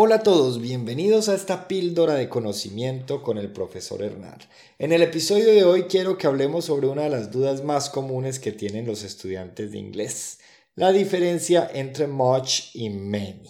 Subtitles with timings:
[0.00, 4.38] Hola a todos, bienvenidos a esta píldora de conocimiento con el profesor Hernán.
[4.78, 8.38] En el episodio de hoy quiero que hablemos sobre una de las dudas más comunes
[8.38, 10.38] que tienen los estudiantes de inglés,
[10.76, 13.42] la diferencia entre much y many.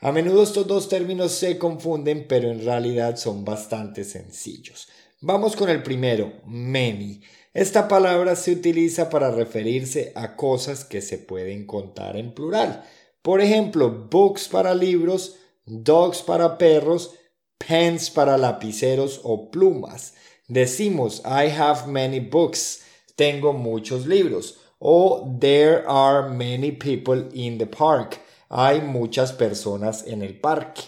[0.00, 4.88] A menudo estos dos términos se confunden, pero en realidad son bastante sencillos.
[5.20, 7.20] Vamos con el primero, many.
[7.54, 12.82] Esta palabra se utiliza para referirse a cosas que se pueden contar en plural.
[13.22, 17.14] Por ejemplo, books para libros, dogs para perros,
[17.58, 20.14] pens para lapiceros o plumas.
[20.48, 22.84] Decimos I have many books,
[23.16, 24.58] tengo muchos libros.
[24.78, 28.20] O there are many people in the park,
[28.50, 30.82] hay muchas personas en el parque.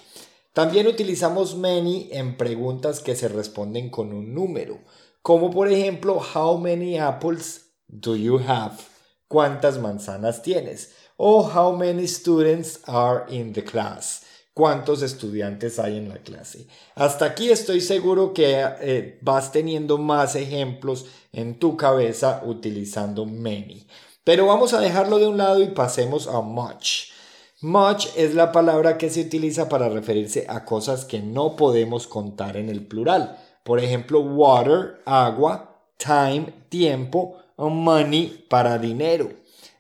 [0.52, 4.80] También utilizamos many en preguntas que se responden con un número,
[5.22, 8.76] como por ejemplo how many apples do you have?
[9.28, 10.92] ¿Cuántas manzanas tienes?
[11.16, 14.24] O how many students are in the class?
[14.54, 16.66] Cuántos estudiantes hay en la clase.
[16.94, 23.86] Hasta aquí estoy seguro que eh, vas teniendo más ejemplos en tu cabeza utilizando many.
[24.22, 27.10] Pero vamos a dejarlo de un lado y pasemos a much.
[27.60, 32.56] Much es la palabra que se utiliza para referirse a cosas que no podemos contar
[32.56, 33.38] en el plural.
[33.64, 39.30] Por ejemplo, water, agua, time, tiempo, money para dinero.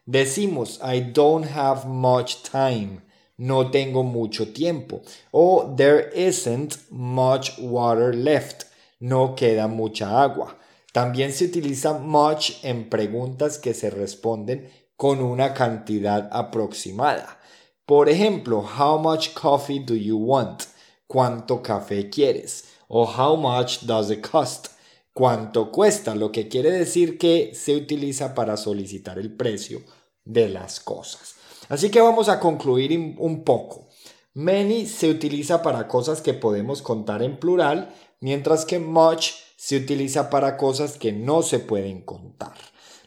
[0.06, 3.04] Decimos, I don't have much time
[3.36, 5.02] no tengo mucho tiempo.
[5.32, 8.64] O there isn't much water left.
[9.00, 10.56] No queda mucha agua.
[10.92, 17.38] También se utiliza much en preguntas que se responden con una cantidad aproximada.
[17.84, 20.62] Por ejemplo, how much coffee do you want?
[21.06, 22.64] ¿Cuánto café quieres?
[22.88, 24.68] O how much does it cost?
[25.12, 26.14] ¿Cuánto cuesta?
[26.14, 29.82] Lo que quiere decir que se utiliza para solicitar el precio
[30.24, 31.34] de las cosas.
[31.68, 33.88] Así que vamos a concluir un poco.
[34.34, 40.28] Many se utiliza para cosas que podemos contar en plural, mientras que much se utiliza
[40.28, 42.54] para cosas que no se pueden contar.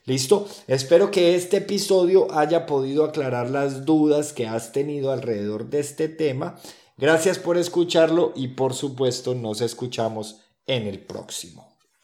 [0.05, 0.47] ¿Listo?
[0.67, 6.07] Espero que este episodio haya podido aclarar las dudas que has tenido alrededor de este
[6.07, 6.55] tema.
[6.97, 11.76] Gracias por escucharlo y por supuesto nos escuchamos en el próximo.